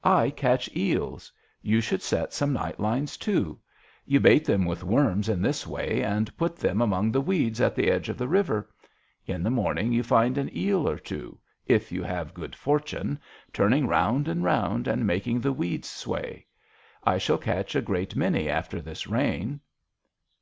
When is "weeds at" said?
7.22-7.74